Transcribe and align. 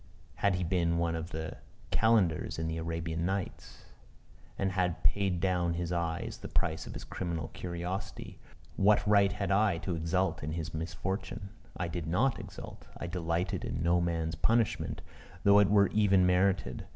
Had 0.37 0.55
he 0.55 0.63
been 0.63 0.97
one 0.97 1.13
of 1.13 1.29
the 1.29 1.59
Calendars 1.91 2.57
in 2.57 2.67
the 2.67 2.79
Arabian 2.79 3.23
Nights, 3.23 3.83
and 4.57 4.71
had 4.71 5.03
paid 5.03 5.39
down 5.39 5.75
his 5.75 5.91
eye 5.91 6.23
as 6.25 6.39
the 6.39 6.47
price 6.47 6.87
of 6.87 6.95
his 6.95 7.03
criminal 7.03 7.49
curiosity, 7.49 8.39
what 8.77 9.05
right 9.07 9.31
had 9.33 9.51
I 9.51 9.77
to 9.83 9.93
exult 9.93 10.41
in 10.41 10.53
his 10.53 10.73
misfortune? 10.73 11.49
I 11.77 11.87
did 11.87 12.07
not 12.07 12.39
exult: 12.39 12.87
I 12.97 13.05
delighted 13.05 13.63
in 13.63 13.83
no 13.83 14.01
man's 14.01 14.33
punishment, 14.33 15.03
though 15.43 15.59
it 15.59 15.69
were 15.69 15.89
even 15.89 16.25
merited. 16.25 16.87